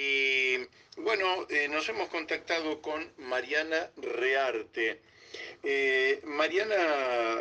Y 0.00 0.58
bueno, 0.98 1.44
eh, 1.48 1.66
nos 1.68 1.88
hemos 1.88 2.08
contactado 2.08 2.80
con 2.80 3.12
Mariana 3.18 3.90
Rearte. 3.96 5.00
Eh, 5.64 6.20
Mariana 6.22 6.76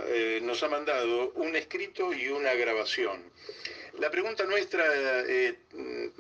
eh, 0.08 0.40
nos 0.42 0.64
ha 0.64 0.68
mandado 0.68 1.34
un 1.34 1.56
escrito 1.56 2.12
y 2.14 2.30
una 2.30 2.56
grabación. 2.56 3.32
La 4.00 4.10
pregunta 4.10 4.44
nuestra 4.46 4.84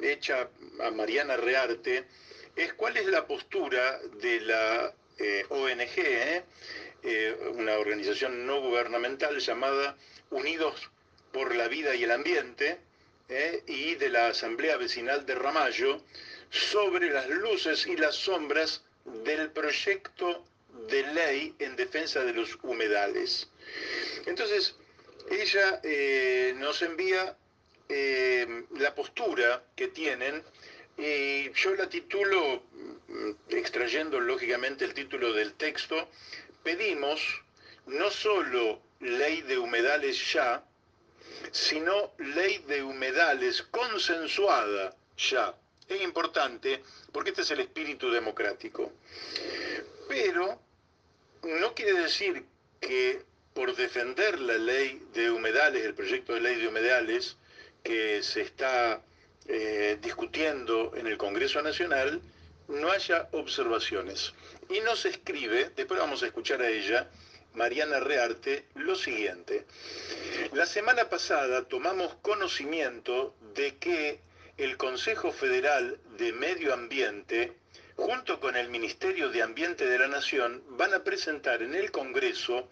hecha 0.03 0.47
a 0.79 0.91
Mariana 0.91 1.37
Rearte 1.37 2.05
es 2.55 2.73
cuál 2.73 2.97
es 2.97 3.07
la 3.07 3.25
postura 3.25 3.99
de 4.21 4.41
la 4.41 4.93
ONG, 5.49 6.43
una 7.55 7.77
organización 7.77 8.45
no 8.45 8.61
gubernamental 8.61 9.39
llamada 9.39 9.95
Unidos 10.29 10.91
por 11.31 11.55
la 11.55 11.67
Vida 11.67 11.95
y 11.95 12.03
el 12.03 12.11
Ambiente, 12.11 12.79
y 13.67 13.95
de 13.95 14.09
la 14.09 14.27
Asamblea 14.27 14.77
Vecinal 14.77 15.25
de 15.25 15.35
Ramallo, 15.35 16.01
sobre 16.49 17.09
las 17.09 17.27
luces 17.29 17.85
y 17.87 17.97
las 17.97 18.15
sombras 18.15 18.83
del 19.23 19.51
proyecto 19.51 20.45
de 20.89 21.03
ley 21.13 21.53
en 21.59 21.75
defensa 21.75 22.23
de 22.23 22.33
los 22.33 22.57
humedales. 22.63 23.49
Entonces, 24.25 24.75
ella 25.29 25.81
eh, 25.83 26.53
nos 26.57 26.81
envía 26.81 27.35
eh, 27.89 28.63
la 28.77 28.95
postura 28.95 29.63
que 29.75 29.89
tienen 29.89 30.43
y 30.97 31.51
yo 31.51 31.75
la 31.75 31.89
titulo, 31.89 32.63
mm, 33.07 33.31
extrayendo 33.49 34.19
lógicamente 34.19 34.85
el 34.85 34.93
título 34.93 35.33
del 35.33 35.53
texto, 35.53 36.09
pedimos 36.63 37.21
no 37.85 38.09
solo 38.09 38.81
ley 38.99 39.41
de 39.43 39.57
humedales 39.57 40.33
ya, 40.33 40.63
sino 41.51 42.13
ley 42.17 42.59
de 42.67 42.83
humedales 42.83 43.61
consensuada 43.63 44.95
ya 45.17 45.55
es 45.87 46.01
importante 46.01 46.83
porque 47.11 47.29
este 47.29 47.43
es 47.43 47.51
el 47.51 47.61
espíritu 47.61 48.11
democrático. 48.11 48.91
Pero 50.07 50.59
no 51.43 51.73
quiere 51.73 51.93
decir 51.93 52.45
que 52.79 53.21
por 53.53 53.75
defender 53.75 54.39
la 54.39 54.57
ley 54.57 55.01
de 55.13 55.31
humedales, 55.31 55.83
el 55.83 55.95
proyecto 55.95 56.33
de 56.33 56.41
ley 56.41 56.55
de 56.57 56.67
humedales 56.67 57.37
que 57.83 58.21
se 58.21 58.41
está 58.41 59.01
eh, 59.47 59.97
discutiendo 60.01 60.93
en 60.95 61.07
el 61.07 61.17
Congreso 61.17 61.61
Nacional, 61.61 62.21
no 62.67 62.91
haya 62.91 63.29
observaciones. 63.31 64.33
Y 64.69 64.81
nos 64.81 65.05
escribe, 65.05 65.71
después 65.75 65.99
vamos 65.99 66.21
a 66.21 66.27
escuchar 66.27 66.61
a 66.61 66.69
ella, 66.69 67.09
Mariana 67.53 67.99
Rearte, 67.99 68.65
lo 68.75 68.95
siguiente. 68.95 69.65
La 70.53 70.65
semana 70.65 71.09
pasada 71.09 71.63
tomamos 71.63 72.15
conocimiento 72.21 73.35
de 73.55 73.77
que 73.77 74.19
el 74.57 74.77
Consejo 74.77 75.31
Federal 75.31 75.99
de 76.17 76.33
Medio 76.33 76.73
Ambiente, 76.73 77.53
junto 77.95 78.39
con 78.39 78.55
el 78.55 78.69
Ministerio 78.69 79.29
de 79.29 79.41
Ambiente 79.41 79.85
de 79.85 79.99
la 79.99 80.07
Nación, 80.07 80.63
van 80.69 80.93
a 80.93 81.03
presentar 81.03 81.61
en 81.61 81.75
el 81.75 81.91
Congreso 81.91 82.69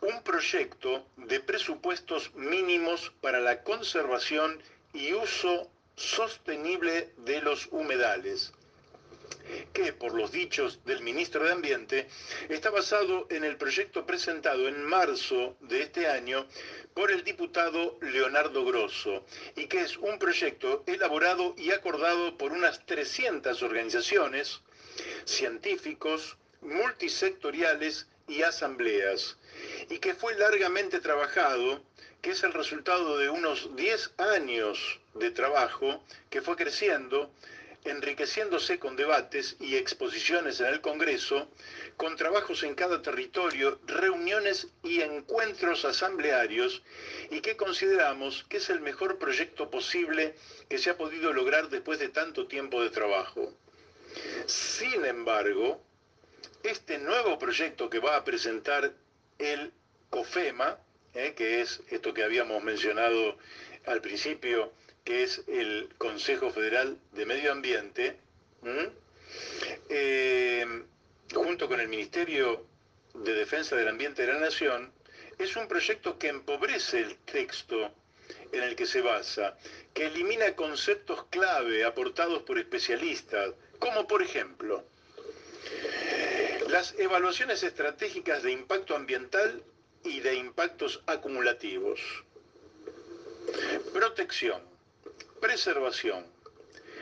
un 0.00 0.22
proyecto 0.22 1.06
de 1.16 1.40
presupuestos 1.40 2.34
mínimos 2.34 3.12
para 3.20 3.40
la 3.40 3.62
conservación 3.62 4.60
y 4.92 5.12
uso 5.12 5.70
sostenible 5.96 7.12
de 7.18 7.40
los 7.40 7.68
humedales 7.70 8.52
que, 9.72 9.92
por 9.92 10.14
los 10.14 10.32
dichos 10.32 10.84
del 10.84 11.02
ministro 11.02 11.44
de 11.44 11.52
Ambiente, 11.52 12.08
está 12.48 12.70
basado 12.70 13.26
en 13.30 13.44
el 13.44 13.56
proyecto 13.56 14.06
presentado 14.06 14.68
en 14.68 14.82
marzo 14.84 15.56
de 15.60 15.82
este 15.82 16.06
año 16.06 16.46
por 16.94 17.10
el 17.10 17.24
diputado 17.24 17.98
Leonardo 18.00 18.64
Grosso, 18.64 19.24
y 19.56 19.66
que 19.66 19.80
es 19.80 19.96
un 19.96 20.18
proyecto 20.18 20.84
elaborado 20.86 21.54
y 21.56 21.70
acordado 21.70 22.36
por 22.36 22.52
unas 22.52 22.84
300 22.84 23.62
organizaciones, 23.62 24.60
científicos, 25.24 26.36
multisectoriales 26.60 28.06
y 28.28 28.42
asambleas, 28.42 29.38
y 29.88 29.98
que 29.98 30.14
fue 30.14 30.34
largamente 30.36 31.00
trabajado, 31.00 31.82
que 32.20 32.30
es 32.30 32.42
el 32.44 32.52
resultado 32.52 33.18
de 33.18 33.30
unos 33.30 33.74
10 33.74 34.12
años 34.18 35.00
de 35.14 35.30
trabajo 35.30 36.02
que 36.30 36.40
fue 36.40 36.56
creciendo 36.56 37.32
enriqueciéndose 37.84 38.78
con 38.78 38.96
debates 38.96 39.56
y 39.58 39.76
exposiciones 39.76 40.60
en 40.60 40.66
el 40.66 40.80
Congreso, 40.80 41.50
con 41.96 42.16
trabajos 42.16 42.62
en 42.62 42.74
cada 42.74 43.02
territorio, 43.02 43.80
reuniones 43.86 44.68
y 44.82 45.00
encuentros 45.00 45.84
asamblearios, 45.84 46.82
y 47.30 47.40
que 47.40 47.56
consideramos 47.56 48.44
que 48.48 48.58
es 48.58 48.70
el 48.70 48.80
mejor 48.80 49.18
proyecto 49.18 49.70
posible 49.70 50.34
que 50.68 50.78
se 50.78 50.90
ha 50.90 50.96
podido 50.96 51.32
lograr 51.32 51.68
después 51.68 51.98
de 51.98 52.08
tanto 52.08 52.46
tiempo 52.46 52.82
de 52.82 52.90
trabajo. 52.90 53.52
Sin 54.46 55.04
embargo, 55.04 55.82
este 56.62 56.98
nuevo 56.98 57.38
proyecto 57.38 57.90
que 57.90 57.98
va 57.98 58.16
a 58.16 58.24
presentar 58.24 58.92
el 59.38 59.72
COFEMA, 60.10 60.78
eh, 61.14 61.34
que 61.34 61.60
es 61.60 61.82
esto 61.90 62.14
que 62.14 62.22
habíamos 62.22 62.62
mencionado 62.62 63.36
al 63.86 64.00
principio, 64.00 64.72
que 65.04 65.22
es 65.22 65.42
el 65.48 65.88
Consejo 65.98 66.50
Federal 66.50 66.98
de 67.12 67.26
Medio 67.26 67.52
Ambiente, 67.52 68.16
eh, 69.88 70.84
junto 71.34 71.68
con 71.68 71.80
el 71.80 71.88
Ministerio 71.88 72.64
de 73.14 73.34
Defensa 73.34 73.76
del 73.76 73.88
Ambiente 73.88 74.24
de 74.24 74.32
la 74.32 74.40
Nación, 74.40 74.92
es 75.38 75.56
un 75.56 75.66
proyecto 75.66 76.18
que 76.18 76.28
empobrece 76.28 77.00
el 77.00 77.16
texto 77.18 77.92
en 78.52 78.62
el 78.62 78.76
que 78.76 78.86
se 78.86 79.00
basa, 79.00 79.56
que 79.92 80.06
elimina 80.06 80.54
conceptos 80.54 81.24
clave 81.30 81.84
aportados 81.84 82.42
por 82.42 82.58
especialistas, 82.58 83.54
como 83.78 84.06
por 84.06 84.22
ejemplo 84.22 84.84
las 86.68 86.94
evaluaciones 86.98 87.62
estratégicas 87.62 88.42
de 88.42 88.52
impacto 88.52 88.96
ambiental 88.96 89.62
y 90.04 90.20
de 90.20 90.34
impactos 90.36 91.02
acumulativos, 91.06 92.00
protección, 93.92 94.71
preservación, 95.42 96.24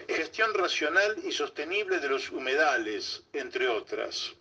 gestión 0.08 0.54
racional 0.54 1.14
y 1.22 1.30
sostenible 1.30 2.00
de 2.00 2.08
los 2.08 2.30
humedales, 2.30 3.22
entre 3.34 3.68
otras. 3.68 4.32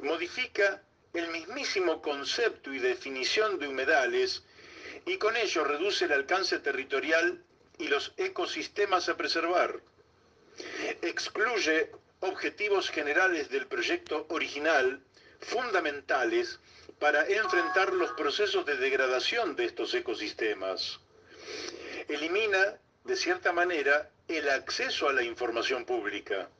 Modifica 0.00 0.82
el 1.12 1.28
mismísimo 1.28 2.00
concepto 2.00 2.72
y 2.72 2.78
definición 2.78 3.58
de 3.58 3.68
humedales 3.68 4.44
y 5.04 5.18
con 5.18 5.36
ello 5.36 5.62
reduce 5.62 6.06
el 6.06 6.12
alcance 6.12 6.58
territorial 6.60 7.44
y 7.76 7.88
los 7.88 8.14
ecosistemas 8.16 9.10
a 9.10 9.16
preservar. 9.18 9.78
Excluye 11.02 11.90
objetivos 12.20 12.88
generales 12.88 13.50
del 13.50 13.66
proyecto 13.66 14.24
original 14.30 15.02
fundamentales 15.40 16.60
para 16.98 17.26
enfrentar 17.28 17.92
los 17.92 18.10
procesos 18.12 18.64
de 18.64 18.76
degradación 18.78 19.54
de 19.54 19.66
estos 19.66 19.92
ecosistemas. 19.92 20.98
Elimina 22.08 22.78
de 23.08 23.16
cierta 23.16 23.52
manera, 23.52 24.10
el 24.28 24.50
acceso 24.50 25.08
a 25.08 25.14
la 25.14 25.22
información 25.22 25.86
pública. 25.86 26.50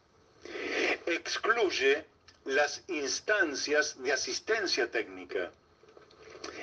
Excluye 1.05 2.07
las 2.47 2.83
instancias 2.89 4.03
de 4.03 4.13
asistencia 4.15 4.91
técnica. 4.91 5.53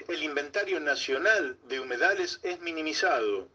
El 0.07 0.23
inventario 0.23 0.79
nacional 0.79 1.59
de 1.66 1.79
humedales 1.79 2.40
es 2.41 2.59
minimizado. 2.62 3.47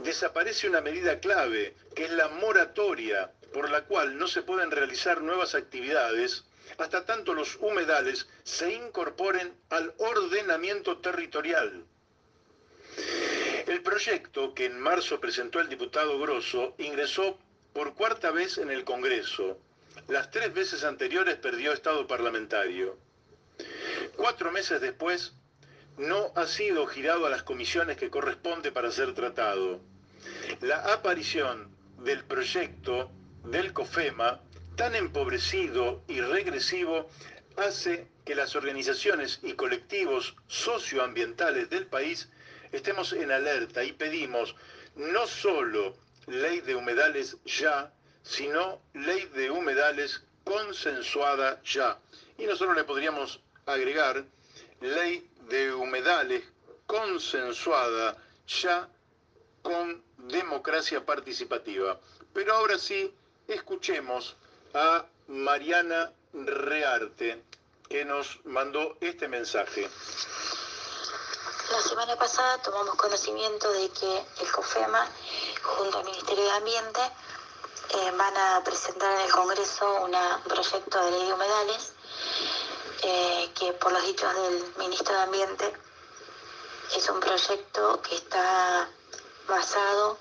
Desaparece 0.00 0.68
una 0.68 0.82
medida 0.82 1.20
clave, 1.20 1.74
que 1.96 2.04
es 2.04 2.10
la 2.10 2.28
moratoria, 2.28 3.32
por 3.54 3.70
la 3.70 3.86
cual 3.86 4.18
no 4.18 4.28
se 4.28 4.42
pueden 4.42 4.70
realizar 4.70 5.22
nuevas 5.22 5.54
actividades 5.54 6.44
hasta 6.76 7.06
tanto 7.06 7.32
los 7.32 7.56
humedales 7.56 8.28
se 8.42 8.74
incorporen 8.74 9.56
al 9.70 9.94
ordenamiento 9.96 10.98
territorial. 10.98 11.86
El 13.68 13.82
proyecto 13.82 14.54
que 14.54 14.64
en 14.64 14.80
marzo 14.80 15.20
presentó 15.20 15.60
el 15.60 15.68
diputado 15.68 16.18
Grosso 16.18 16.74
ingresó 16.78 17.38
por 17.74 17.92
cuarta 17.92 18.30
vez 18.30 18.56
en 18.56 18.70
el 18.70 18.82
Congreso. 18.82 19.58
Las 20.08 20.30
tres 20.30 20.54
veces 20.54 20.84
anteriores 20.84 21.36
perdió 21.36 21.74
estado 21.74 22.06
parlamentario. 22.06 22.96
Cuatro 24.16 24.50
meses 24.50 24.80
después, 24.80 25.34
no 25.98 26.32
ha 26.34 26.46
sido 26.46 26.86
girado 26.86 27.26
a 27.26 27.30
las 27.30 27.42
comisiones 27.42 27.98
que 27.98 28.08
corresponde 28.08 28.72
para 28.72 28.90
ser 28.90 29.12
tratado. 29.12 29.82
La 30.62 30.94
aparición 30.94 31.68
del 31.98 32.24
proyecto 32.24 33.10
del 33.44 33.74
COFEMA, 33.74 34.40
tan 34.76 34.94
empobrecido 34.94 36.02
y 36.08 36.22
regresivo, 36.22 37.10
hace 37.58 38.08
que 38.24 38.34
las 38.34 38.56
organizaciones 38.56 39.40
y 39.42 39.52
colectivos 39.52 40.36
socioambientales 40.46 41.68
del 41.68 41.86
país 41.86 42.30
estemos 42.72 43.12
en 43.12 43.30
alerta 43.30 43.84
y 43.84 43.92
pedimos 43.92 44.54
no 44.96 45.26
solo 45.26 45.96
ley 46.26 46.60
de 46.60 46.74
humedales 46.74 47.36
ya, 47.44 47.92
sino 48.22 48.80
ley 48.94 49.26
de 49.34 49.50
humedales 49.50 50.22
consensuada 50.44 51.60
ya. 51.62 51.98
Y 52.36 52.46
nosotros 52.46 52.76
le 52.76 52.84
podríamos 52.84 53.40
agregar 53.66 54.24
ley 54.80 55.28
de 55.48 55.72
humedales 55.74 56.44
consensuada 56.86 58.16
ya 58.46 58.88
con 59.62 60.02
democracia 60.16 61.04
participativa. 61.04 62.00
Pero 62.32 62.54
ahora 62.54 62.78
sí, 62.78 63.12
escuchemos 63.46 64.36
a 64.74 65.06
Mariana 65.28 66.12
Rearte, 66.32 67.42
que 67.88 68.04
nos 68.04 68.44
mandó 68.44 68.96
este 69.00 69.28
mensaje. 69.28 69.88
La 71.70 71.82
semana 71.82 72.16
pasada 72.16 72.56
tomamos 72.62 72.94
conocimiento 72.94 73.70
de 73.72 73.90
que 73.90 74.26
el 74.40 74.52
COFEMA, 74.52 75.06
junto 75.62 75.98
al 75.98 76.04
Ministerio 76.04 76.44
de 76.44 76.50
Ambiente, 76.52 77.00
eh, 77.90 78.10
van 78.16 78.36
a 78.36 78.62
presentar 78.64 79.12
en 79.12 79.20
el 79.26 79.30
Congreso 79.30 80.02
un 80.02 80.16
proyecto 80.44 81.04
de 81.04 81.10
ley 81.10 81.26
de 81.26 81.32
humedales 81.34 81.92
eh, 83.02 83.50
que 83.54 83.74
por 83.74 83.92
los 83.92 84.02
dichos 84.02 84.34
del 84.34 84.74
Ministro 84.78 85.14
de 85.14 85.20
Ambiente 85.20 85.76
es 86.96 87.08
un 87.10 87.20
proyecto 87.20 88.00
que 88.00 88.16
está 88.16 88.88
basado 89.46 90.16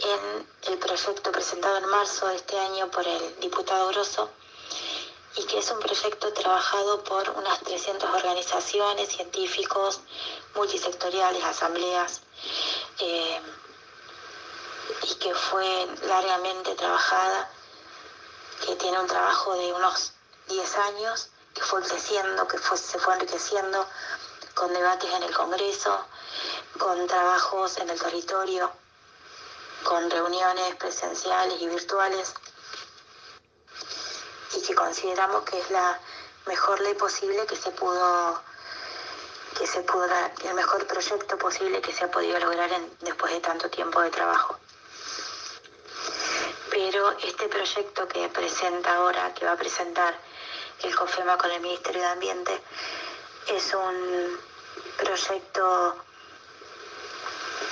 en 0.00 0.48
el 0.72 0.78
proyecto 0.78 1.30
presentado 1.30 1.76
en 1.76 1.86
marzo 1.86 2.26
de 2.28 2.36
este 2.36 2.58
año 2.58 2.90
por 2.90 3.06
el 3.06 3.40
diputado 3.40 3.88
Grosso 3.88 4.30
y 5.38 5.44
que 5.44 5.58
es 5.58 5.70
un 5.70 5.78
proyecto 5.78 6.32
trabajado 6.32 7.04
por 7.04 7.30
unas 7.30 7.60
300 7.60 8.10
organizaciones, 8.10 9.08
científicos, 9.08 10.00
multisectoriales, 10.56 11.44
asambleas, 11.44 12.22
eh, 12.98 13.40
y 15.02 15.14
que 15.14 15.32
fue 15.34 15.86
largamente 16.08 16.74
trabajada, 16.74 17.48
que 18.66 18.74
tiene 18.76 18.98
un 18.98 19.06
trabajo 19.06 19.54
de 19.54 19.72
unos 19.72 20.12
10 20.48 20.76
años, 20.78 21.28
que 21.54 21.62
fue 21.62 21.82
creciendo, 21.82 22.48
que 22.48 22.58
se 22.58 22.98
fue 22.98 23.14
enriqueciendo 23.14 23.86
con 24.54 24.72
debates 24.72 25.12
en 25.14 25.22
el 25.22 25.34
Congreso, 25.34 26.04
con 26.80 27.06
trabajos 27.06 27.78
en 27.78 27.90
el 27.90 28.00
territorio, 28.00 28.72
con 29.84 30.10
reuniones 30.10 30.74
presenciales 30.76 31.62
y 31.62 31.68
virtuales, 31.68 32.34
y 34.54 34.62
que 34.62 34.74
consideramos 34.74 35.44
que 35.44 35.58
es 35.58 35.70
la 35.70 35.98
mejor 36.46 36.80
ley 36.80 36.94
posible 36.94 37.46
que 37.46 37.56
se 37.56 37.70
pudo 37.72 38.42
que 39.58 39.66
se 39.66 39.80
pudo 39.80 40.06
el 40.44 40.54
mejor 40.54 40.86
proyecto 40.86 41.36
posible 41.36 41.80
que 41.80 41.92
se 41.92 42.04
ha 42.04 42.10
podido 42.10 42.38
lograr 42.38 42.70
después 43.00 43.32
de 43.32 43.40
tanto 43.40 43.68
tiempo 43.68 44.00
de 44.00 44.10
trabajo. 44.10 44.56
Pero 46.70 47.10
este 47.18 47.48
proyecto 47.48 48.06
que 48.06 48.28
presenta 48.28 48.94
ahora, 48.94 49.34
que 49.34 49.46
va 49.46 49.52
a 49.52 49.56
presentar 49.56 50.14
el 50.82 50.94
COFEMA 50.94 51.36
con 51.38 51.50
el 51.50 51.60
Ministerio 51.60 52.02
de 52.02 52.08
Ambiente, 52.08 52.62
es 53.48 53.74
un 53.74 54.38
proyecto 54.98 55.96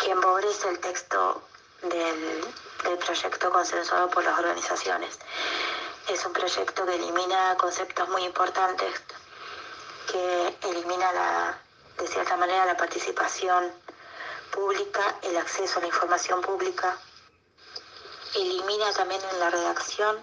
que 0.03 0.11
empobrece 0.11 0.69
el 0.69 0.81
texto 0.81 1.43
del, 1.83 2.99
proyecto 3.05 3.51
consensuado 3.51 4.09
por 4.11 4.25
las 4.25 4.39
organizaciones. 4.39 5.19
Es 6.09 6.25
un 6.25 6.33
proyecto 6.33 6.87
que 6.87 6.95
elimina 6.95 7.57
conceptos 7.57 8.09
muy 8.09 8.25
importantes, 8.25 9.03
que 10.11 10.57
elimina 10.63 11.13
la, 11.13 11.59
de 11.99 12.07
cierta 12.07 12.37
manera 12.37 12.65
la 12.65 12.77
participación 12.77 13.73
pública, 14.53 15.17
el 15.23 15.37
acceso 15.37 15.79
a 15.79 15.83
la 15.83 15.89
información 15.89 16.41
pública, 16.43 16.97
elimina 18.35 18.93
también 18.93 19.21
en 19.33 19.41
la 19.41 19.51
redacción 19.51 20.23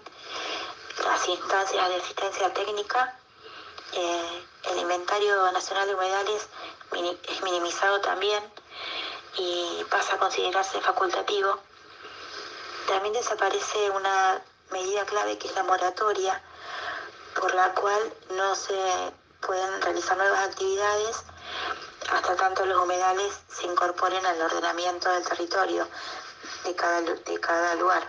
las 1.04 1.28
instancias 1.28 1.88
de 1.88 1.96
asistencia 1.96 2.52
técnica, 2.54 3.18
eh, 3.92 4.46
el 4.70 4.78
inventario 4.78 5.52
nacional 5.52 5.86
de 5.86 5.94
humedales 5.94 6.48
es 7.28 7.42
minimizado 7.42 8.00
también 8.00 8.42
y 9.36 9.84
pasa 9.90 10.14
a 10.14 10.18
considerarse 10.18 10.80
facultativo. 10.80 11.58
También 12.86 13.12
desaparece 13.14 13.90
una 13.90 14.42
medida 14.74 15.06
clave 15.06 15.38
que 15.38 15.48
es 15.48 15.54
la 15.54 15.62
moratoria, 15.62 16.42
por 17.40 17.54
la 17.54 17.72
cual 17.74 18.12
no 18.30 18.54
se 18.54 18.74
pueden 19.40 19.80
realizar 19.80 20.16
nuevas 20.16 20.48
actividades 20.48 21.24
hasta 22.10 22.36
tanto 22.36 22.66
los 22.66 22.82
humedales 22.82 23.32
se 23.48 23.66
incorporen 23.66 24.24
al 24.26 24.40
ordenamiento 24.42 25.10
del 25.10 25.24
territorio 25.24 25.88
de 26.64 26.74
cada, 26.74 27.00
de 27.00 27.40
cada 27.40 27.74
lugar. 27.76 28.02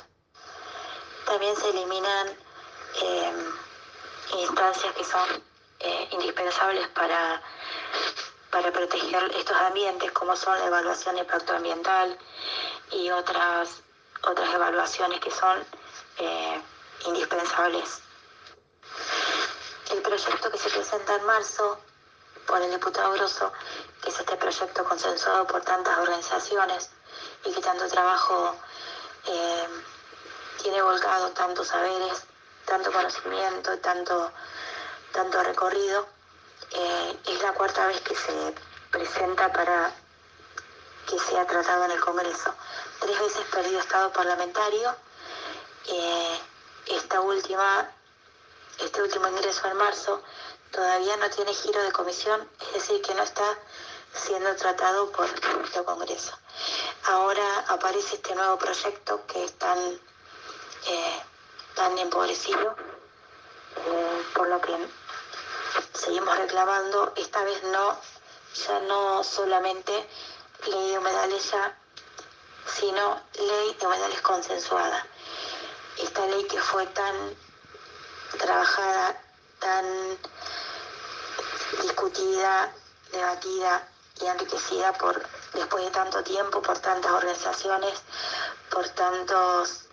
También 1.26 1.56
se 1.56 1.70
eliminan 1.70 2.28
eh, 3.02 3.34
instancias 4.40 4.94
que 4.96 5.04
son 5.04 5.44
eh, 5.80 6.10
indispensables 6.12 6.88
para 6.90 7.42
para 8.56 8.72
proteger 8.72 9.22
estos 9.36 9.58
ambientes, 9.58 10.10
como 10.14 10.34
son 10.34 10.58
la 10.58 10.68
evaluación 10.68 11.16
de 11.16 11.22
impacto 11.22 11.54
ambiental 11.54 12.18
y 12.90 13.10
otras, 13.12 13.82
otras 14.24 14.54
evaluaciones 14.54 15.20
que 15.20 15.30
son 15.30 15.62
indispensables. 17.06 18.02
El 19.92 20.02
proyecto 20.02 20.52
que 20.52 20.58
se 20.58 20.70
presenta 20.70 21.16
en 21.16 21.26
marzo 21.26 21.80
por 22.46 22.62
el 22.62 22.72
diputado 22.72 23.14
Grosso, 23.14 23.52
que 24.02 24.10
es 24.10 24.20
este 24.20 24.36
proyecto 24.38 24.84
consensuado 24.84 25.48
por 25.48 25.62
tantas 25.62 25.98
organizaciones 25.98 26.90
y 27.44 27.52
que 27.52 27.62
tanto 27.62 27.88
trabajo 27.88 28.56
eh, 29.28 29.68
tiene 30.62 30.82
volcado, 30.82 31.32
tantos 31.32 31.68
saberes, 31.68 32.24
tanto 32.66 32.92
conocimiento, 32.92 33.78
tanto, 33.80 34.32
tanto 35.12 35.44
recorrido, 35.44 36.08
eh, 36.72 37.20
es 37.28 37.42
la 37.42 37.54
cuarta 37.54 37.88
vez 37.88 38.02
que 38.02 38.16
se 38.16 38.56
presenta 38.92 39.52
para 39.52 39.92
que 41.08 41.20
sea 41.20 41.46
tratado 41.46 41.86
en 41.86 41.92
el 41.92 42.00
Congreso. 42.00 42.54
Tres 43.00 43.20
veces 43.20 43.46
perdió 43.52 43.80
estado 43.80 44.12
parlamentario. 44.12 44.96
Eh, 45.88 46.40
esta 46.88 47.22
última, 47.22 47.90
este 48.80 49.02
último 49.02 49.28
ingreso 49.28 49.68
en 49.68 49.78
marzo 49.78 50.22
todavía 50.72 51.16
no 51.18 51.30
tiene 51.30 51.54
giro 51.54 51.82
de 51.84 51.92
comisión, 51.92 52.50
es 52.60 52.74
decir, 52.74 53.02
que 53.02 53.14
no 53.14 53.24
está 53.24 53.58
siendo 54.14 54.56
tratado 54.56 55.12
por 55.12 55.26
el 55.26 55.86
Congreso. 55.86 56.38
Ahora 57.06 57.66
aparece 57.68 58.16
este 58.16 58.34
nuevo 58.36 58.58
proyecto 58.58 59.26
que 59.28 59.44
es 59.44 59.54
tan, 59.54 59.78
eh, 59.80 61.22
empobrecido, 61.98 62.76
por 64.34 64.48
lo 64.48 64.62
que 64.62 64.76
seguimos 65.94 66.38
reclamando, 66.38 67.14
esta 67.16 67.44
vez 67.44 67.62
no, 67.64 68.00
ya 68.68 68.80
no 68.82 69.24
solamente 69.24 70.08
ley 70.68 70.92
de 70.92 70.98
humedales 70.98 71.52
ya, 71.52 71.78
sino 72.66 73.22
ley 73.34 73.74
de 73.80 73.86
humedales 73.86 74.22
consensuada. 74.22 75.06
Esta 75.98 76.26
ley 76.28 76.46
que 76.46 76.60
fue 76.60 76.86
tan 76.88 77.16
trabajada, 78.38 79.22
tan 79.60 79.86
discutida, 81.82 82.74
debatida 83.12 83.88
y 84.22 84.26
enriquecida 84.26 84.94
por 84.94 85.22
después 85.54 85.86
de 85.86 85.92
tanto 85.92 86.24
tiempo, 86.24 86.62
por 86.62 86.78
tantas 86.80 87.12
organizaciones, 87.12 88.02
por 88.70 88.88
tantos 88.90 89.86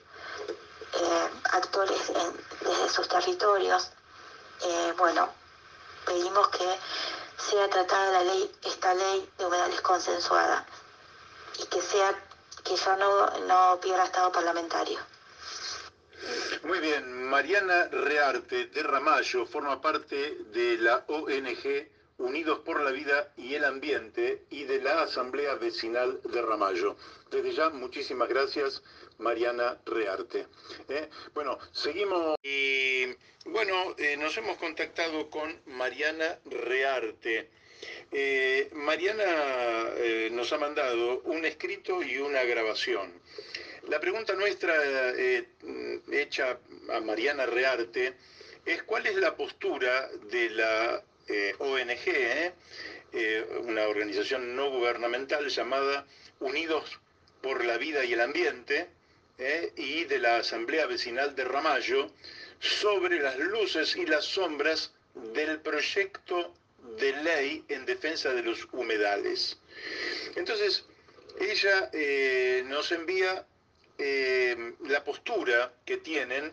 eh, 0.95 1.31
actores 1.53 2.13
desde 2.61 2.89
sus 2.89 3.09
territorios. 3.09 3.91
Eh, 4.61 4.95
bueno, 4.97 5.29
pedimos 6.05 6.49
que 6.49 6.79
sea 7.37 7.69
tratada 7.69 8.13
la 8.13 8.25
ley, 8.25 8.53
esta 8.63 8.95
ley 8.95 9.31
de 9.39 9.47
humedales 9.47 9.81
consensuada 9.81 10.65
y 11.59 11.67
que 11.67 11.81
sea 11.81 12.15
que 12.65 12.77
ya 12.77 12.97
no, 12.97 13.27
no 13.47 13.81
pierda 13.81 14.05
estado 14.05 14.31
parlamentario. 14.31 15.12
Muy 16.65 16.79
bien, 16.79 17.25
Mariana 17.25 17.89
Rearte 17.89 18.67
de 18.67 18.85
Ramallo 18.85 19.47
forma 19.47 19.81
parte 19.81 20.37
de 20.53 20.79
la 20.79 21.05
ONG 21.09 21.89
Unidos 22.19 22.61
por 22.61 22.81
la 22.81 22.93
Vida 22.93 23.33
y 23.37 23.55
el 23.57 23.65
Ambiente 23.65 24.45
y 24.49 24.63
de 24.63 24.81
la 24.81 25.03
Asamblea 25.03 25.57
Vecinal 25.57 26.21
de 26.23 26.41
Ramallo. 26.41 26.97
Desde 27.33 27.53
ya, 27.53 27.71
muchísimas 27.71 28.29
gracias, 28.29 28.81
Mariana 29.19 29.77
Rearte. 29.87 30.47
¿Eh? 30.89 31.09
Bueno, 31.35 31.59
seguimos. 31.73 32.37
Y 32.45 33.07
bueno, 33.47 33.97
eh, 33.99 34.17
nos 34.17 34.37
hemos 34.37 34.57
contactado 34.59 35.31
con 35.31 35.61
Mariana 35.67 36.39
Rearte. 36.45 37.51
Eh, 38.13 38.71
Mariana 38.75 39.91
nos 40.31 40.53
ha 40.53 40.59
mandado 40.59 41.23
un 41.25 41.45
escrito 41.45 42.01
y 42.05 42.19
una 42.19 42.45
grabación. 42.45 43.21
La 43.89 43.99
pregunta 44.01 44.35
nuestra 44.35 44.75
hecha 46.11 46.59
a 46.91 47.01
Mariana 47.01 47.47
Rearte 47.47 48.15
es 48.65 48.83
cuál 48.85 49.07
es 49.07 49.17
la 49.17 49.37
postura 49.37 50.09
de 50.31 50.51
la 50.51 51.03
eh, 51.29 51.55
ONG, 51.59 52.07
¿eh? 52.07 52.53
Eh, 53.13 53.47
una 53.63 53.89
organización 53.89 54.57
no 54.57 54.71
gubernamental 54.71 55.49
llamada 55.49 56.07
Unidos 56.41 56.99
por 57.43 57.65
la 57.65 57.77
Vida 57.77 58.05
y 58.05 58.13
el 58.13 58.21
Ambiente, 58.21 58.89
y 59.77 60.05
de 60.05 60.19
la 60.21 60.37
Asamblea 60.37 60.87
Vecinal 60.87 61.35
de 61.35 61.45
Ramallo, 61.45 62.13
sobre 62.61 63.21
las 63.21 63.37
luces 63.39 63.97
y 63.97 64.07
las 64.07 64.25
sombras 64.25 64.93
del 65.35 65.61
proyecto 65.61 66.55
de 66.99 67.13
ley 67.23 67.65
en 67.69 67.85
defensa 67.85 68.33
de 68.33 68.43
los 68.43 68.69
humedales. 68.73 69.59
Entonces, 70.37 70.85
ella 71.41 71.91
eh, 71.93 72.63
nos 72.67 72.93
envía 72.93 73.47
eh, 73.99 74.75
la 74.87 75.05
postura 75.05 75.73
que 75.85 75.99
tienen 75.99 76.53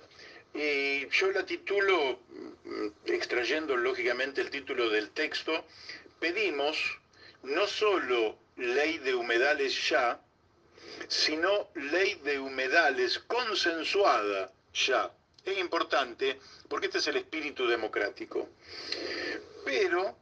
y 0.53 1.07
yo 1.09 1.31
la 1.31 1.45
titulo, 1.45 2.19
mm, 2.63 2.87
extrayendo 3.05 3.77
lógicamente 3.77 4.41
el 4.41 4.49
título 4.49 4.89
del 4.89 5.11
texto, 5.11 5.65
pedimos 6.19 6.99
no 7.43 7.67
solo 7.67 8.37
ley 8.57 8.97
de 8.97 9.13
humedales 9.15 9.89
ya, 9.89 10.19
sino 11.07 11.69
ley 11.75 12.15
de 12.23 12.39
humedales 12.39 13.19
consensuada 13.19 14.51
ya. 14.73 15.11
Es 15.45 15.57
importante 15.57 16.39
porque 16.67 16.87
este 16.87 16.97
es 16.97 17.07
el 17.07 17.17
espíritu 17.17 17.67
democrático. 17.67 18.49
Pero 19.63 20.17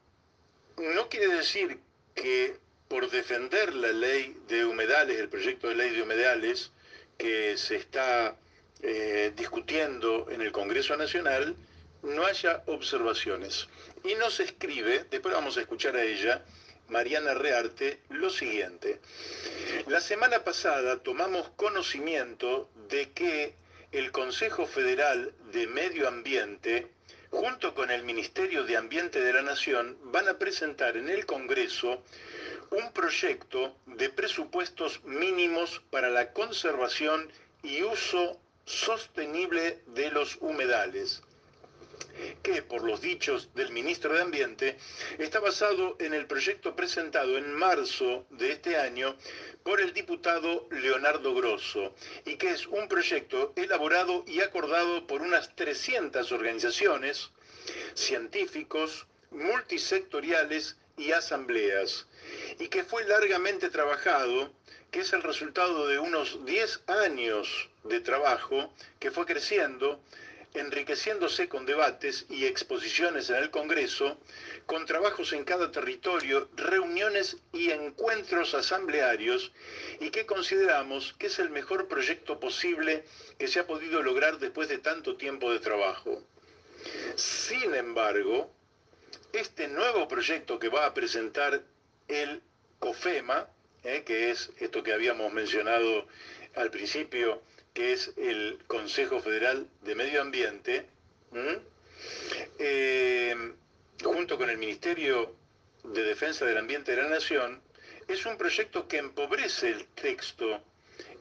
no 0.77 1.09
quiere 1.09 1.27
decir 1.27 1.79
que 2.13 2.57
por 2.88 3.09
defender 3.09 3.74
la 3.74 3.91
ley 3.91 4.38
de 4.47 4.65
humedales, 4.65 5.19
el 5.19 5.29
proyecto 5.29 5.67
de 5.67 5.75
ley 5.75 5.89
de 5.91 6.03
humedales 6.03 6.71
que 7.17 7.57
se 7.57 7.75
está 7.75 8.36
eh, 8.81 9.33
discutiendo 9.36 10.27
en 10.29 10.41
el 10.41 10.51
Congreso 10.51 10.95
Nacional, 10.95 11.55
no 12.03 12.25
haya 12.25 12.63
observaciones. 12.67 13.67
Y 14.03 14.15
nos 14.15 14.39
escribe, 14.39 15.05
después 15.09 15.33
vamos 15.33 15.57
a 15.57 15.62
escuchar 15.62 15.95
a 15.95 16.03
ella, 16.03 16.43
Mariana 16.89 17.33
Rearte, 17.33 18.00
lo 18.09 18.29
siguiente. 18.29 19.01
La 19.88 20.00
semana 20.00 20.43
pasada 20.43 21.00
tomamos 21.00 21.50
conocimiento 21.55 22.69
de 22.89 23.12
que 23.12 23.55
el 23.91 24.12
Consejo 24.12 24.65
Federal 24.65 25.33
de 25.51 25.67
Medio 25.67 26.07
Ambiente, 26.07 26.88
junto 27.29 27.74
con 27.74 27.91
el 27.91 28.03
Ministerio 28.03 28.63
de 28.63 28.77
Ambiente 28.77 29.19
de 29.19 29.33
la 29.33 29.41
Nación, 29.41 29.97
van 30.03 30.27
a 30.27 30.38
presentar 30.38 30.97
en 30.97 31.09
el 31.09 31.25
Congreso 31.25 32.03
un 32.71 32.91
proyecto 32.91 33.75
de 33.86 34.09
presupuestos 34.09 35.03
mínimos 35.03 35.81
para 35.89 36.09
la 36.09 36.33
conservación 36.33 37.31
y 37.63 37.83
uso 37.83 38.39
sostenible 38.65 39.81
de 39.88 40.12
los 40.12 40.38
humedales 40.41 41.21
que, 42.41 42.62
por 42.62 42.83
los 42.83 43.01
dichos 43.01 43.53
del 43.53 43.71
ministro 43.71 44.13
de 44.13 44.21
Ambiente, 44.21 44.77
está 45.17 45.39
basado 45.39 45.95
en 46.00 46.13
el 46.13 46.25
proyecto 46.25 46.75
presentado 46.75 47.38
en 47.38 47.53
marzo 47.53 48.25
de 48.31 48.51
este 48.51 48.77
año 48.77 49.15
por 49.63 49.81
el 49.81 49.93
diputado 49.93 50.67
Leonardo 50.71 51.33
Grosso, 51.36 51.93
y 52.25 52.36
que 52.36 52.51
es 52.51 52.67
un 52.67 52.88
proyecto 52.88 53.53
elaborado 53.55 54.24
y 54.25 54.41
acordado 54.41 55.05
por 55.07 55.21
unas 55.21 55.55
300 55.55 56.31
organizaciones, 56.31 57.29
científicos, 57.93 59.07
multisectoriales 59.31 60.77
y 60.98 61.12
asambleas, 61.12 62.08
y 62.60 62.68
que 62.68 62.84
fue 62.84 63.06
largamente 63.06 63.70
trabajado, 63.70 64.51
que 64.92 65.01
es 65.01 65.13
el 65.13 65.24
resultado 65.24 65.88
de 65.88 66.00
unos 66.00 66.46
10 66.46 66.82
años 66.88 67.70
de 67.84 68.01
trabajo 68.01 68.74
que 69.00 69.12
fue 69.12 69.25
creciendo 69.25 70.01
enriqueciéndose 70.54 71.48
con 71.50 71.66
debates 71.66 72.25
y 72.30 72.46
exposiciones 72.46 73.30
en 73.30 73.36
el 73.38 73.51
Congreso, 73.51 74.18
con 74.66 74.86
trabajos 74.86 75.34
en 75.34 75.44
cada 75.44 75.72
territorio, 75.72 76.50
reuniones 76.56 77.38
y 77.54 77.72
encuentros 77.72 78.54
asamblearios, 78.54 79.51
y 80.00 80.10
que 80.10 80.25
consideramos 80.25 81.13
que 81.20 81.27
es 81.27 81.39
el 81.39 81.50
mejor 81.50 81.88
proyecto 81.88 82.39
posible 82.39 83.04
que 83.38 83.48
se 83.48 83.60
ha 83.60 83.68
podido 83.68 84.01
lograr 84.01 84.39
después 84.39 84.68
de 84.68 84.80
tanto 84.80 85.16
tiempo 85.16 85.51
de 85.51 85.60
trabajo. 85.60 86.24
Sin 87.16 87.75
embargo, 87.75 88.51
este 89.34 89.68
nuevo 89.68 90.08
proyecto 90.08 90.60
que 90.60 90.70
va 90.70 90.86
a 90.86 90.94
presentar 90.94 91.62
el 92.08 92.42
COFEMA, 92.80 93.48
eh, 93.84 94.04
que 94.06 94.32
es 94.32 94.52
esto 94.60 94.84
que 94.84 94.94
habíamos 94.94 95.32
mencionado 95.34 96.08
al 96.56 96.72
principio, 96.72 97.42
que 97.74 97.94
es 97.94 98.12
el 98.18 98.60
Consejo 98.68 99.22
Federal 99.22 99.68
de 99.82 99.96
Medio 99.96 100.22
Ambiente, 100.22 100.88
eh, 102.60 103.54
junto 104.04 104.38
con 104.38 104.50
el 104.50 104.58
Ministerio 104.58 105.36
de 105.84 106.04
Defensa 106.04 106.46
del 106.46 106.58
Ambiente 106.58 106.96
de 106.96 107.04
la 107.04 107.10
Nación, 107.10 107.62
es 108.08 108.26
un 108.26 108.38
proyecto 108.38 108.88
que 108.88 108.98
empobrece 108.98 109.70
el 109.70 109.86
texto 109.88 110.64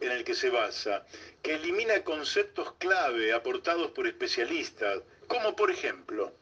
en 0.01 0.13
el 0.13 0.25
que 0.25 0.35
se 0.35 0.51
basa, 0.51 1.05
que 1.43 1.55
elimina 1.55 2.03
conceptos 2.05 2.75
clave 2.79 3.33
aportados 3.33 3.91
por 3.91 4.07
especialistas, 4.07 5.03
como 5.27 5.55
por 5.57 5.71
ejemplo 5.71 6.33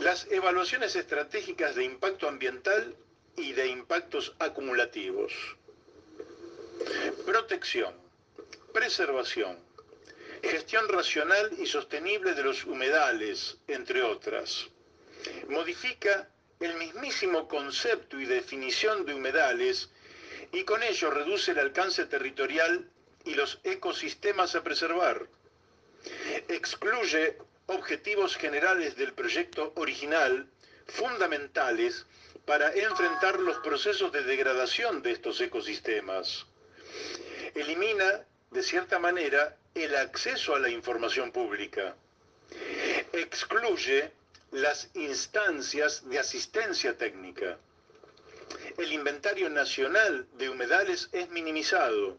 las 0.00 0.26
evaluaciones 0.30 0.96
estratégicas 0.96 1.74
de 1.74 1.84
impacto 1.84 2.26
ambiental 2.26 2.96
y 3.36 3.52
de 3.52 3.68
impactos 3.68 4.34
acumulativos, 4.38 5.32
protección, 7.26 7.94
preservación, 8.72 9.58
gestión 10.42 10.88
racional 10.88 11.50
y 11.58 11.66
sostenible 11.66 12.34
de 12.34 12.42
los 12.42 12.64
humedales, 12.64 13.58
entre 13.68 14.02
otras. 14.02 14.68
Modifica 15.48 16.30
el 16.60 16.74
mismísimo 16.76 17.46
concepto 17.46 18.18
y 18.18 18.24
definición 18.24 19.04
de 19.04 19.14
humedales 19.14 19.90
y 20.52 20.64
con 20.64 20.82
ello 20.82 21.10
reduce 21.10 21.50
el 21.52 21.58
alcance 21.58 22.06
territorial 22.06 22.88
y 23.24 23.34
los 23.34 23.60
ecosistemas 23.64 24.54
a 24.54 24.62
preservar. 24.62 25.26
Excluye 26.48 27.36
objetivos 27.70 28.36
generales 28.36 28.96
del 28.96 29.12
proyecto 29.12 29.72
original 29.76 30.48
fundamentales 30.86 32.06
para 32.44 32.72
enfrentar 32.74 33.38
los 33.38 33.58
procesos 33.58 34.10
de 34.12 34.22
degradación 34.22 35.02
de 35.02 35.12
estos 35.12 35.40
ecosistemas. 35.40 36.46
Elimina 37.54 38.24
de 38.50 38.62
cierta 38.62 38.98
manera, 38.98 39.56
el 39.74 39.94
acceso 39.94 40.56
a 40.56 40.58
la 40.58 40.68
información 40.68 41.30
pública. 41.30 41.94
Excluye 43.12 44.10
las 44.50 44.90
instancias 44.94 46.08
de 46.08 46.18
asistencia 46.18 46.98
técnica. 46.98 47.56
El 48.76 48.92
inventario 48.92 49.48
nacional 49.48 50.26
de 50.32 50.48
humedales 50.48 51.08
es 51.12 51.30
minimizado. 51.30 52.18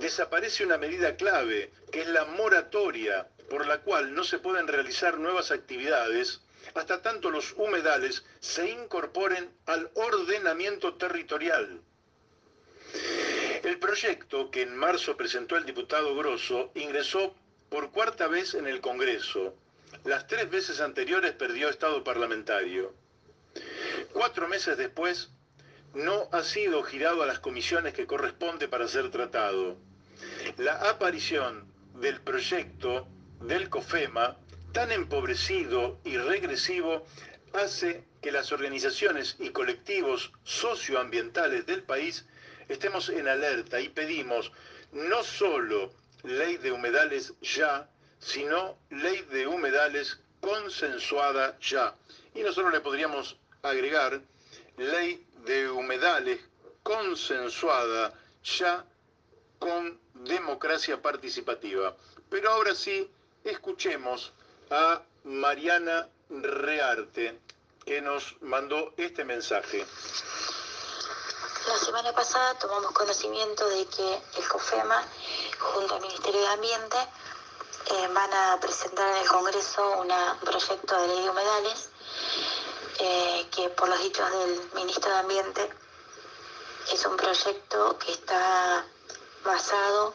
Desaparece 0.00 0.64
una 0.64 0.78
medida 0.78 1.16
clave, 1.16 1.70
que 1.90 2.02
es 2.02 2.08
la 2.08 2.24
moratoria, 2.24 3.28
por 3.48 3.66
la 3.66 3.80
cual 3.82 4.14
no 4.14 4.24
se 4.24 4.38
pueden 4.38 4.68
realizar 4.68 5.18
nuevas 5.18 5.50
actividades 5.50 6.40
hasta 6.74 7.02
tanto 7.02 7.30
los 7.30 7.52
humedales 7.56 8.24
se 8.38 8.68
incorporen 8.70 9.50
al 9.66 9.90
ordenamiento 9.94 10.94
territorial. 10.94 11.80
El 13.62 13.78
proyecto 13.78 14.50
que 14.50 14.62
en 14.62 14.76
marzo 14.76 15.16
presentó 15.16 15.56
el 15.56 15.64
diputado 15.64 16.14
Grosso 16.16 16.70
ingresó 16.74 17.34
por 17.68 17.92
cuarta 17.92 18.26
vez 18.26 18.54
en 18.54 18.66
el 18.66 18.80
Congreso. 18.80 19.54
Las 20.04 20.26
tres 20.26 20.48
veces 20.50 20.80
anteriores 20.80 21.32
perdió 21.32 21.68
estado 21.68 22.02
parlamentario. 22.02 22.94
Cuatro 24.12 24.48
meses 24.48 24.76
después, 24.76 25.30
no 25.94 26.28
ha 26.32 26.42
sido 26.42 26.82
girado 26.82 27.22
a 27.22 27.26
las 27.26 27.40
comisiones 27.40 27.94
que 27.94 28.06
corresponde 28.06 28.68
para 28.68 28.88
ser 28.88 29.10
tratado. 29.10 29.76
La 30.56 30.74
aparición 30.90 31.70
del 31.94 32.20
proyecto 32.20 33.08
del 33.40 33.68
COFEMA, 33.68 34.36
tan 34.72 34.92
empobrecido 34.92 35.98
y 36.04 36.16
regresivo, 36.16 37.06
hace 37.52 38.04
que 38.20 38.30
las 38.30 38.52
organizaciones 38.52 39.36
y 39.38 39.50
colectivos 39.50 40.32
socioambientales 40.44 41.66
del 41.66 41.82
país 41.82 42.26
estemos 42.68 43.08
en 43.08 43.26
alerta 43.26 43.80
y 43.80 43.88
pedimos 43.88 44.52
no 44.92 45.22
solo 45.24 45.92
ley 46.22 46.56
de 46.58 46.70
humedales 46.70 47.34
ya, 47.40 47.88
sino 48.18 48.78
ley 48.90 49.22
de 49.32 49.46
humedales 49.46 50.20
consensuada 50.40 51.58
ya. 51.60 51.96
Y 52.34 52.42
nosotros 52.42 52.72
le 52.72 52.80
podríamos 52.80 53.36
agregar 53.62 54.20
ley 54.76 55.26
de 55.44 55.70
humedales 55.70 56.40
consensuada 56.82 58.12
ya 58.42 58.84
con 59.58 60.00
democracia 60.14 61.00
participativa. 61.00 61.94
Pero 62.28 62.50
ahora 62.50 62.74
sí, 62.74 63.10
escuchemos 63.44 64.32
a 64.70 65.02
Mariana 65.24 66.08
Rearte, 66.28 67.40
que 67.84 68.00
nos 68.00 68.36
mandó 68.40 68.94
este 68.96 69.24
mensaje. 69.24 69.84
La 71.66 71.76
semana 71.76 72.12
pasada 72.12 72.58
tomamos 72.58 72.92
conocimiento 72.92 73.68
de 73.68 73.86
que 73.86 74.14
el 74.38 74.48
COFEMA, 74.48 75.04
junto 75.58 75.94
al 75.94 76.00
Ministerio 76.00 76.40
de 76.40 76.48
Ambiente, 76.48 76.96
eh, 76.96 78.08
van 78.14 78.32
a 78.32 78.58
presentar 78.60 79.08
en 79.10 79.16
el 79.22 79.28
Congreso 79.28 80.00
un 80.00 80.08
proyecto 80.40 81.00
de 81.00 81.08
ley 81.08 81.22
de 81.22 81.30
humedales 81.30 81.90
eh, 83.00 83.48
que 83.50 83.68
por 83.70 83.88
los 83.88 83.98
dichos 84.00 84.30
del 84.30 84.70
Ministro 84.74 85.10
de 85.10 85.18
Ambiente 85.18 85.70
es 86.92 87.06
un 87.06 87.16
proyecto 87.16 87.98
que 87.98 88.12
está 88.12 88.84
basado 89.44 90.14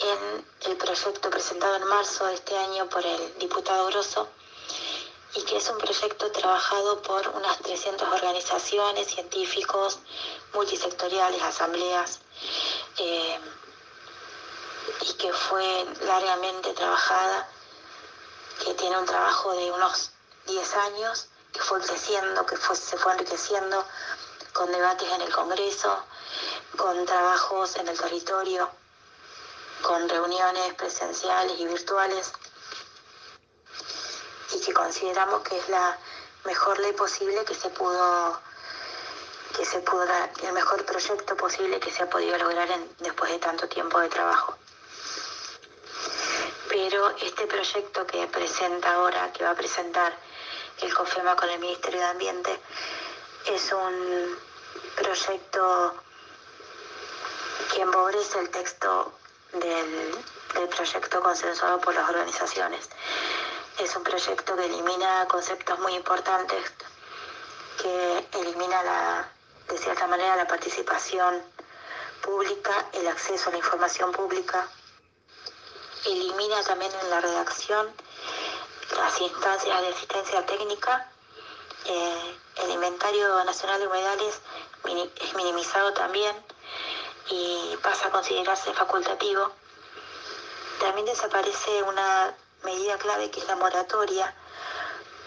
en 0.00 0.46
el 0.70 0.76
proyecto 0.76 1.28
presentado 1.30 1.76
en 1.76 1.84
marzo 1.84 2.26
de 2.26 2.34
este 2.34 2.56
año 2.56 2.88
por 2.88 3.04
el 3.04 3.38
diputado 3.38 3.86
Grosso 3.86 4.28
y 5.34 5.42
que 5.42 5.56
es 5.56 5.68
un 5.70 5.78
proyecto 5.78 6.30
trabajado 6.30 7.02
por 7.02 7.26
unas 7.28 7.58
300 7.58 8.06
organizaciones, 8.06 9.08
científicos, 9.08 9.98
multisectoriales, 10.52 11.42
asambleas, 11.42 12.20
eh, 12.98 13.40
y 15.00 15.14
que 15.14 15.32
fue 15.32 15.86
largamente 16.02 16.72
trabajada, 16.74 17.48
que 18.64 18.74
tiene 18.74 18.98
un 18.98 19.06
trabajo 19.06 19.52
de 19.52 19.72
unos 19.72 20.10
10 20.46 20.74
años, 20.76 21.28
que 21.52 21.60
fue 21.60 21.80
creciendo, 21.80 22.46
que 22.46 22.56
se 22.56 22.96
fue 22.96 23.12
enriqueciendo 23.12 23.84
con 24.52 24.70
debates 24.70 25.10
en 25.10 25.20
el 25.22 25.32
Congreso, 25.32 26.04
con 26.76 27.04
trabajos 27.06 27.76
en 27.76 27.88
el 27.88 27.98
territorio, 27.98 28.70
con 29.82 30.08
reuniones 30.08 30.74
presenciales 30.74 31.58
y 31.58 31.66
virtuales 31.66 32.32
y 34.54 34.60
que 34.60 34.72
consideramos 34.72 35.42
que 35.42 35.58
es 35.58 35.68
la 35.68 35.98
mejor 36.44 36.78
ley 36.78 36.92
posible 36.92 37.44
que 37.44 37.54
se 37.54 37.70
pudo 37.70 38.40
que 39.56 39.64
se 39.64 39.80
pudo 39.80 40.04
el 40.42 40.52
mejor 40.52 40.84
proyecto 40.86 41.36
posible 41.36 41.78
que 41.78 41.90
se 41.90 42.02
ha 42.02 42.10
podido 42.10 42.38
lograr 42.38 42.68
después 43.00 43.30
de 43.30 43.38
tanto 43.38 43.68
tiempo 43.68 44.00
de 44.00 44.08
trabajo. 44.08 44.54
Pero 46.68 47.10
este 47.18 47.46
proyecto 47.46 48.06
que 48.06 48.26
presenta 48.28 48.94
ahora, 48.94 49.30
que 49.32 49.44
va 49.44 49.50
a 49.50 49.54
presentar 49.54 50.16
el 50.80 50.94
COFEMA 50.94 51.36
con 51.36 51.50
el 51.50 51.60
Ministerio 51.60 52.00
de 52.00 52.06
Ambiente, 52.06 52.60
es 53.46 53.72
un 53.72 54.38
proyecto 54.96 55.94
que 57.72 57.82
empobrece 57.82 58.38
el 58.38 58.50
texto 58.50 59.12
del, 59.52 60.24
del 60.54 60.68
proyecto 60.68 61.20
consensuado 61.20 61.80
por 61.80 61.94
las 61.94 62.08
organizaciones. 62.08 62.88
Es 63.78 63.94
un 63.96 64.02
proyecto 64.02 64.56
que 64.56 64.64
elimina 64.64 65.26
conceptos 65.28 65.78
muy 65.78 65.94
importantes, 65.94 66.72
que 67.80 68.28
elimina 68.40 69.28
de 69.68 69.78
cierta 69.78 70.06
manera 70.06 70.36
la 70.36 70.46
participación 70.46 71.42
pública, 72.22 72.86
el 72.92 73.08
acceso 73.08 73.48
a 73.48 73.52
la 73.52 73.58
información 73.58 74.12
pública, 74.12 74.68
elimina 76.04 76.62
también 76.62 76.92
en 77.02 77.10
la 77.10 77.20
redacción 77.20 77.88
las 78.96 79.20
instancias 79.20 79.80
de 79.80 79.88
asistencia 79.88 80.46
técnica, 80.46 81.10
eh, 81.84 82.38
el 82.64 82.70
inventario 82.70 83.44
nacional 83.44 83.80
de 83.80 83.86
humedales 83.86 84.40
es 85.16 85.34
minimizado 85.34 85.92
también 85.92 86.34
y 87.28 87.76
pasa 87.82 88.08
a 88.08 88.10
considerarse 88.10 88.72
facultativo. 88.72 89.50
También 90.80 91.06
desaparece 91.06 91.82
una 91.82 92.34
medida 92.64 92.98
clave 92.98 93.30
que 93.30 93.40
es 93.40 93.46
la 93.46 93.56
moratoria, 93.56 94.34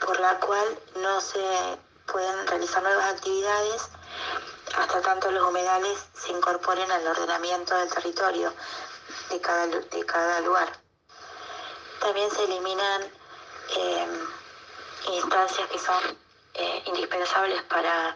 por 0.05 0.19
la 0.19 0.39
cual 0.39 0.79
no 0.95 1.21
se 1.21 1.77
pueden 2.05 2.47
realizar 2.47 2.83
nuevas 2.83 3.13
actividades 3.13 3.89
hasta 4.77 5.01
tanto 5.01 5.31
los 5.31 5.47
humedales 5.47 5.97
se 6.13 6.31
incorporen 6.31 6.91
al 6.91 7.07
ordenamiento 7.07 7.75
del 7.77 7.89
territorio 7.89 8.53
de 9.29 9.39
cada, 9.39 9.67
de 9.67 10.05
cada 10.05 10.41
lugar. 10.41 10.69
También 11.99 12.29
se 12.31 12.43
eliminan 12.43 13.01
instancias 15.13 15.69
que 15.69 15.79
son 15.79 16.17
eh, 16.53 16.83
indispensables 16.85 17.61
para, 17.63 18.15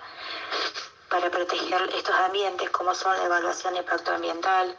para 1.10 1.30
proteger 1.30 1.90
estos 1.94 2.16
ambientes, 2.16 2.70
como 2.70 2.96
son 2.96 3.18
la 3.18 3.26
evaluación 3.26 3.74
de 3.74 3.80
impacto 3.80 4.12
ambiental 4.12 4.78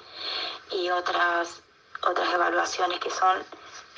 y 0.71 0.89
otras, 0.91 1.61
otras 2.03 2.33
evaluaciones 2.33 2.99
que 3.01 3.11
son 3.11 3.45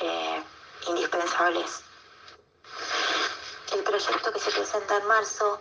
eh, 0.00 0.43
indispensables. 0.88 1.83
El 3.73 3.83
proyecto 3.85 4.33
que 4.33 4.41
se 4.41 4.50
presenta 4.50 4.97
en 4.97 5.07
marzo 5.07 5.61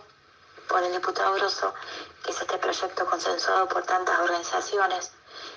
por 0.68 0.82
el 0.82 0.92
diputado 0.92 1.34
Grosso, 1.34 1.72
que 2.24 2.32
es 2.32 2.40
este 2.40 2.58
proyecto 2.58 3.06
consensuado 3.06 3.68
por 3.68 3.84
tantas 3.84 4.18
organizaciones 4.18 5.12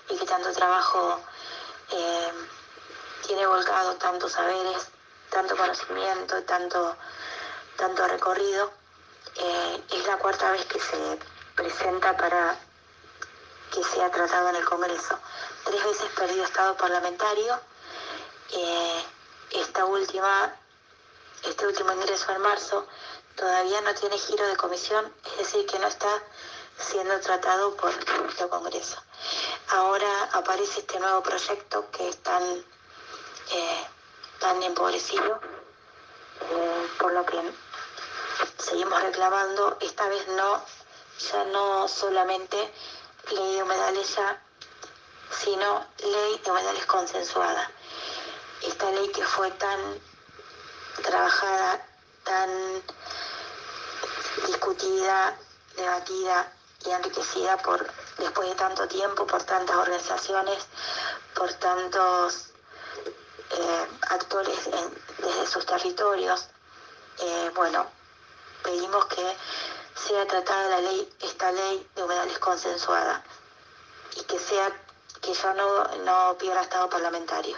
y 0.09 0.17
que 0.17 0.25
tanto 0.25 0.51
trabajo 0.53 1.19
eh, 1.91 2.31
tiene 3.25 3.47
volcado, 3.47 3.95
tantos 3.95 4.33
saberes, 4.33 4.89
tanto 5.35 5.57
conocimiento, 5.57 6.43
tanto, 6.43 6.95
tanto 7.75 8.07
recorrido, 8.07 8.71
eh, 9.35 9.83
es 9.91 10.07
la 10.07 10.15
cuarta 10.15 10.49
vez 10.51 10.65
que 10.65 10.79
se 10.79 11.19
presenta 11.55 12.15
para 12.15 12.57
que 13.69 13.83
sea 13.83 14.09
tratado 14.11 14.47
en 14.51 14.55
el 14.55 14.63
Congreso. 14.63 15.19
Tres 15.65 15.83
veces 15.83 16.09
perdido 16.15 16.45
estado 16.45 16.77
parlamentario 16.77 17.59
eh, 18.53 19.03
esta 19.51 19.83
última, 19.83 20.55
este 21.43 21.67
último 21.67 21.91
ingreso 21.91 22.31
en 22.31 22.41
marzo 22.41 22.87
todavía 23.35 23.81
no 23.81 23.93
tiene 23.93 24.17
giro 24.17 24.47
de 24.47 24.55
comisión, 24.55 25.13
es 25.25 25.37
decir, 25.37 25.65
que 25.65 25.79
no 25.79 25.87
está 25.87 26.23
siendo 26.77 27.19
tratado 27.19 27.75
por 27.75 27.91
el 27.91 28.49
Congreso. 28.49 29.03
Ahora 29.67 30.29
aparece 30.31 30.79
este 30.79 30.97
nuevo 30.97 31.21
proyecto 31.21 31.91
que 31.91 32.07
es 32.07 32.23
tan, 32.23 32.41
eh, 33.51 33.87
tan 34.39 34.61
empobrecido, 34.63 35.39
eh, 36.51 36.87
por 36.99 37.13
lo 37.13 37.25
que 37.25 37.41
seguimos 38.57 39.01
reclamando, 39.01 39.77
esta 39.79 40.07
vez 40.07 40.27
no, 40.29 40.63
ya 41.31 41.43
no 41.45 41.87
solamente 41.87 42.73
ley 43.31 43.55
de 43.55 43.63
humedales 43.63 44.15
ya, 44.15 44.41
sino 45.31 45.85
ley 45.99 46.41
de 46.43 46.51
humedales 46.51 46.85
consensuada. 46.85 47.71
Esta 48.61 48.89
ley 48.91 49.09
que 49.09 49.23
fue 49.23 49.51
tan 49.51 49.79
trabajada, 51.03 51.85
tan 52.23 52.83
discutida, 54.47 55.37
debatida 55.75 56.51
y 56.85 56.89
enriquecida 56.91 57.57
por 57.57 57.85
después 58.17 58.49
de 58.49 58.55
tanto 58.55 58.87
tiempo, 58.87 59.27
por 59.27 59.43
tantas 59.43 59.75
organizaciones, 59.75 60.65
por 61.33 61.53
tantos 61.53 62.49
eh, 63.51 63.87
actores 64.09 64.69
desde 65.17 65.47
sus 65.47 65.65
territorios. 65.65 66.47
Eh, 67.19 67.51
bueno, 67.55 67.87
pedimos 68.63 69.05
que 69.05 69.35
sea 69.95 70.25
tratada 70.27 70.69
la 70.69 70.81
ley, 70.81 71.09
esta 71.21 71.51
ley 71.51 71.87
de 71.95 72.03
humedales 72.03 72.39
consensuada 72.39 73.23
y 74.17 74.23
que 74.23 74.39
sea 74.39 74.71
que 75.21 75.33
ya 75.33 75.53
no, 75.53 75.83
no 76.03 76.37
pierda 76.37 76.61
estado 76.61 76.89
parlamentario. 76.89 77.57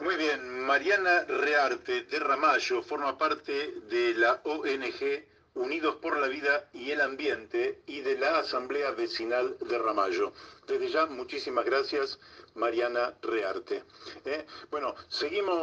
Muy 0.00 0.16
bien, 0.16 0.66
Mariana 0.66 1.24
Rearte 1.24 2.02
de 2.02 2.18
Ramallo 2.18 2.82
forma 2.82 3.16
parte 3.16 3.72
de 3.88 4.14
la 4.14 4.40
ONG 4.44 5.24
Unidos 5.54 5.96
por 6.02 6.18
la 6.18 6.26
Vida 6.26 6.68
y 6.72 6.90
el 6.90 7.00
Ambiente 7.00 7.80
y 7.86 8.00
de 8.00 8.18
la 8.18 8.38
Asamblea 8.38 8.90
Vecinal 8.90 9.56
de 9.60 9.78
Ramallo. 9.78 10.32
Desde 10.66 10.88
ya, 10.90 11.06
muchísimas 11.06 11.64
gracias, 11.64 12.18
Mariana 12.54 13.14
Rearte. 13.22 13.84
¿Eh? 14.24 14.46
Bueno, 14.70 14.94
seguimos. 15.08 15.54